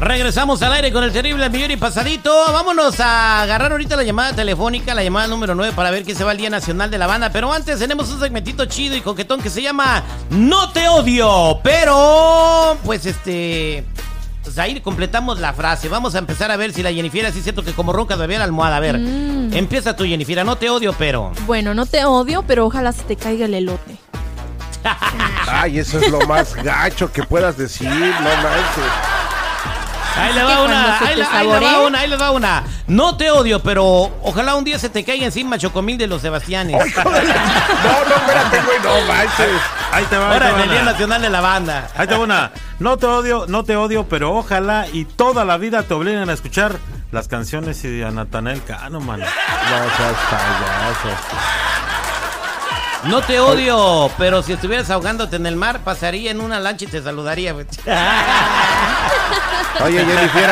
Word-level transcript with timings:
Regresamos 0.00 0.62
al 0.62 0.72
aire 0.72 0.90
con 0.92 1.04
el 1.04 1.12
terrible 1.12 1.50
millón 1.50 1.72
y 1.72 1.76
pasadito. 1.76 2.32
Vámonos 2.52 2.98
a 3.00 3.42
agarrar 3.42 3.70
ahorita 3.72 3.96
la 3.96 4.02
llamada 4.02 4.32
telefónica, 4.32 4.94
la 4.94 5.02
llamada 5.04 5.26
número 5.26 5.54
9 5.54 5.74
para 5.76 5.90
ver 5.90 6.04
qué 6.04 6.14
se 6.14 6.24
va 6.24 6.32
el 6.32 6.38
Día 6.38 6.48
Nacional 6.48 6.90
de 6.90 6.96
la 6.96 7.06
Banda. 7.06 7.30
Pero 7.30 7.52
antes 7.52 7.78
tenemos 7.78 8.08
un 8.10 8.18
segmentito 8.18 8.64
chido 8.64 8.96
y 8.96 9.02
coquetón 9.02 9.42
que 9.42 9.50
se 9.50 9.60
llama 9.60 10.02
No 10.30 10.70
te 10.70 10.88
odio, 10.88 11.60
pero 11.62 12.78
pues 12.82 13.04
este 13.04 13.84
pues 14.42 14.56
ahí 14.58 14.80
completamos 14.80 15.38
la 15.38 15.52
frase. 15.52 15.90
Vamos 15.90 16.14
a 16.14 16.18
empezar 16.18 16.50
a 16.50 16.56
ver 16.56 16.72
si 16.72 16.82
la 16.82 16.90
Jennifer 16.92 17.26
así 17.26 17.42
siento 17.42 17.62
que 17.62 17.72
como 17.74 17.92
ronca 17.92 18.14
todavía 18.14 18.38
la 18.38 18.44
almohada. 18.44 18.78
A 18.78 18.80
ver, 18.80 18.98
Mm. 18.98 19.52
empieza 19.52 19.94
tú, 19.94 20.04
Jennifer. 20.04 20.46
No 20.46 20.56
te 20.56 20.70
odio, 20.70 20.94
pero. 20.98 21.32
Bueno, 21.46 21.74
no 21.74 21.84
te 21.84 22.06
odio, 22.06 22.42
pero 22.46 22.64
ojalá 22.64 22.92
se 22.92 23.02
te 23.02 23.16
caiga 23.16 23.44
el 23.44 23.52
elote. 23.52 23.98
Ay, 25.46 25.78
eso 25.78 25.98
es 26.00 26.10
lo 26.10 26.20
más 26.22 26.54
gacho 26.54 27.12
que 27.12 27.22
puedas 27.22 27.58
decir, 27.58 27.86
no 27.90 27.98
manches. 27.98 29.09
Ahí 30.30 30.36
le 30.36 30.42
va 30.44 30.62
una, 30.62 30.98
ahí, 30.98 31.16
le- 31.16 31.24
ahí 31.24 31.46
le 31.46 31.52
va 31.52 31.60
saboree. 31.60 31.86
una, 31.86 31.98
ahí 32.00 32.08
le 32.08 32.16
va 32.16 32.30
una. 32.30 32.62
No 32.86 33.16
te 33.16 33.30
odio, 33.30 33.60
pero 33.62 34.10
ojalá 34.22 34.54
un 34.54 34.64
día 34.64 34.78
se 34.78 34.88
te 34.88 35.04
caiga 35.04 35.24
encima 35.26 35.58
Chocomil 35.58 35.98
de 35.98 36.06
los 36.06 36.22
Sebastianes. 36.22 36.76
No, 36.96 37.04
no, 37.04 38.14
espérate, 38.16 38.60
güey, 38.62 38.78
no 38.82 39.06
manches. 39.12 39.48
Ahí 39.92 40.04
te 40.04 40.16
va, 40.16 40.32
Ahora 40.32 40.46
te 40.46 40.52
en 40.52 40.58
va 40.58 40.62
el 40.64 40.70
Día 40.70 40.82
una. 40.82 40.92
Nacional 40.92 41.22
de 41.22 41.30
la 41.30 41.40
Banda. 41.40 41.88
Ahí 41.96 42.06
te 42.06 42.14
va 42.14 42.20
una. 42.20 42.52
No 42.78 42.96
te 42.96 43.06
odio, 43.06 43.44
no 43.48 43.64
te 43.64 43.76
odio, 43.76 44.06
pero 44.08 44.34
ojalá 44.36 44.86
y 44.92 45.04
toda 45.04 45.44
la 45.44 45.56
vida 45.56 45.82
te 45.82 45.94
obliguen 45.94 46.30
a 46.30 46.32
escuchar 46.32 46.76
las 47.12 47.26
canciones 47.28 47.82
de 47.82 48.08
Natanael 48.12 48.62
Cano, 48.64 49.00
man. 49.00 49.20
No 49.20 49.26
seas 49.26 50.16
payaso. 50.30 51.16
No 53.04 53.22
te 53.22 53.40
odio, 53.40 54.10
pero 54.18 54.42
si 54.42 54.52
estuvieras 54.52 54.90
ahogándote 54.90 55.36
en 55.36 55.46
el 55.46 55.56
mar, 55.56 55.80
pasaría 55.84 56.30
en 56.30 56.40
una 56.40 56.60
lancha 56.60 56.84
y 56.84 56.88
te 56.88 57.02
saludaría. 57.02 57.52
güey. 57.54 57.64
Oye, 59.84 60.04
Jennifer, 60.04 60.50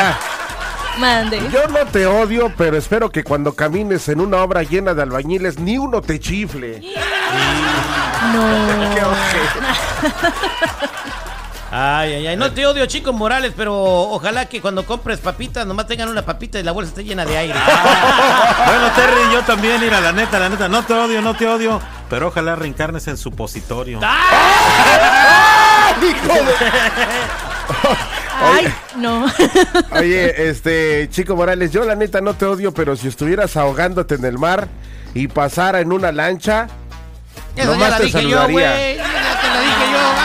Mande. 0.98 1.42
yo 1.52 1.66
no 1.68 1.84
te 1.90 2.06
odio, 2.06 2.50
pero 2.56 2.76
espero 2.78 3.10
que 3.10 3.22
cuando 3.22 3.52
camines 3.54 4.08
en 4.08 4.20
una 4.20 4.38
obra 4.38 4.62
llena 4.62 4.94
de 4.94 5.02
albañiles, 5.02 5.58
ni 5.58 5.76
uno 5.78 6.00
te 6.00 6.18
chifle. 6.18 6.80
No. 8.32 8.42
Qué. 8.94 9.02
Ay, 11.70 12.14
ay, 12.14 12.26
ay. 12.28 12.36
No 12.36 12.50
te 12.52 12.66
odio, 12.66 12.86
chicos 12.86 13.14
Morales, 13.14 13.52
pero 13.54 13.74
ojalá 13.78 14.46
que 14.46 14.62
cuando 14.62 14.86
compres 14.86 15.18
papitas 15.18 15.66
nomás 15.66 15.86
tengan 15.86 16.08
una 16.08 16.22
papita 16.24 16.58
y 16.58 16.62
la 16.62 16.72
bolsa 16.72 16.88
esté 16.90 17.04
llena 17.04 17.24
de 17.26 17.36
aire. 17.36 17.54
Bueno, 18.66 18.90
Terry, 18.96 19.32
yo 19.32 19.42
también, 19.42 19.80
mira, 19.80 20.00
la 20.00 20.12
neta, 20.12 20.38
la 20.38 20.48
neta, 20.48 20.68
no 20.68 20.82
te 20.82 20.92
odio, 20.94 21.20
no 21.22 21.34
te 21.34 21.46
odio, 21.46 21.80
pero 22.10 22.28
ojalá 22.28 22.56
reencarnes 22.56 23.06
en 23.08 23.16
supositorio. 23.16 24.00
Hijo 26.02 26.34
de- 26.34 26.54
Ay, 28.40 28.72
no. 28.96 29.26
Oye, 29.98 30.48
este, 30.48 31.08
Chico 31.10 31.34
Morales, 31.34 31.72
yo 31.72 31.84
la 31.84 31.96
neta 31.96 32.20
no 32.20 32.34
te 32.34 32.46
odio, 32.46 32.72
pero 32.72 32.94
si 32.96 33.08
estuvieras 33.08 33.56
ahogándote 33.56 34.14
en 34.14 34.24
el 34.24 34.38
mar 34.38 34.68
y 35.12 35.26
pasara 35.28 35.80
en 35.80 35.92
una 35.92 36.12
lancha, 36.12 36.68
Eso 37.56 37.64
ya 37.64 37.64
nomás 37.66 37.90
la 37.90 37.96
te 37.98 38.04
dije 38.04 38.22
yo, 38.22 38.38
saludaría. 38.38 38.52
güey. 38.72 38.96
Ya 38.96 39.04
te 39.40 39.48
la 39.48 39.60
dije 39.60 39.92
yo. 39.92 40.17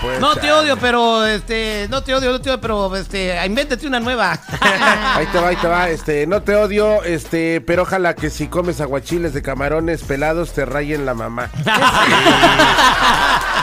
Pues. 0.00 0.20
No 0.20 0.34
te 0.36 0.50
odio, 0.52 0.76
pero 0.78 1.24
este, 1.26 1.86
no 1.90 2.02
te 2.02 2.14
odio, 2.14 2.32
no 2.32 2.40
te 2.40 2.50
odio, 2.50 2.60
pero 2.60 2.96
este, 2.96 3.38
invéntate 3.44 3.86
una 3.86 4.00
nueva. 4.00 4.32
Ahí 5.14 5.26
te 5.26 5.38
va, 5.38 5.48
ahí 5.48 5.56
te 5.56 5.68
va, 5.68 5.90
este, 5.90 6.26
no 6.26 6.42
te 6.42 6.54
odio, 6.56 7.02
este, 7.04 7.60
pero 7.60 7.82
ojalá 7.82 8.14
que 8.14 8.30
si 8.30 8.48
comes 8.48 8.80
aguachiles 8.80 9.34
de 9.34 9.42
camarones 9.42 10.02
pelados 10.02 10.52
te 10.52 10.64
rayen 10.64 11.04
la 11.04 11.14
mamá. 11.14 11.50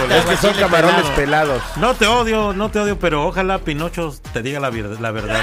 Híjole. 0.00 0.18
Es 0.18 0.24
que 0.24 0.36
son 0.36 0.54
camarones 0.54 1.06
pelado. 1.10 1.54
pelados. 1.54 1.62
No 1.76 1.94
te 1.94 2.06
odio, 2.06 2.52
no 2.52 2.70
te 2.70 2.80
odio, 2.80 2.98
pero 2.98 3.26
ojalá 3.26 3.58
Pinocho 3.58 4.14
te 4.32 4.42
diga 4.42 4.60
la, 4.60 4.70
la 4.70 5.10
verdad. 5.10 5.40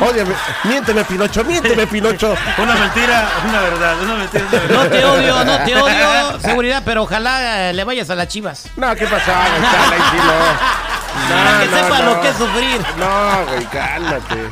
Ódiame, 0.00 0.34
miénteme 0.64 1.04
Pinocho, 1.04 1.44
miénteme 1.44 1.86
Pinocho. 1.86 2.34
Una 2.58 2.74
mentira, 2.74 3.28
una 3.48 3.60
verdad, 3.60 4.00
una 4.02 4.14
mentira, 4.14 4.44
una 4.48 4.60
verdad. 4.60 4.84
No 4.84 4.90
te 4.90 5.04
odio, 5.04 5.44
no 5.44 5.58
te 5.64 5.76
odio, 5.76 6.40
seguridad, 6.48 6.82
pero 6.84 7.02
ojalá 7.02 7.70
eh, 7.70 7.72
le 7.74 7.84
vayas 7.84 8.08
a 8.10 8.14
las 8.14 8.28
chivas. 8.28 8.68
No, 8.76 8.94
¿qué 8.94 9.06
pasó? 9.06 9.32
Gonzalo? 9.32 9.92
Ahí 9.92 10.00
sí 10.10 10.16
no. 10.16 10.88
Para 11.28 11.58
que 11.60 11.66
no, 11.66 11.76
sepa 11.76 11.98
no. 11.98 12.14
lo 12.14 12.20
que 12.20 12.28
es 12.28 12.36
sufrir. 12.36 12.80
No, 12.96 13.46
güey, 13.46 13.64
cálmate. 13.66 14.50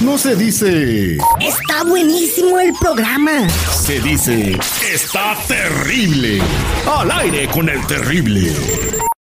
No 0.00 0.16
se 0.18 0.36
dice. 0.36 1.18
Está 1.40 1.82
buenísimo 1.84 2.60
el 2.60 2.72
programa. 2.74 3.48
Se 3.48 3.98
dice. 4.00 4.56
Está 4.92 5.36
terrible. 5.48 6.40
Al 6.86 7.10
aire 7.10 7.48
con 7.48 7.68
el 7.68 7.84
terrible. 7.86 8.52